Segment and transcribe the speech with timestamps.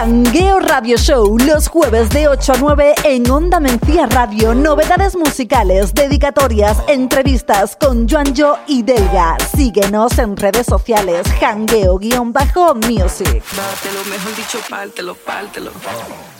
[0.00, 4.54] Hangueo Radio Show, los jueves de 8 a 9 en Onda Mencía Radio.
[4.54, 9.36] Novedades musicales, dedicatorias, entrevistas con Joanjo y Delga.
[9.54, 13.42] Síguenos en redes sociales, hangueo-music.
[15.26, 16.39] Mejor.